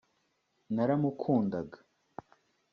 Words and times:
Naramukundaga 0.75 1.77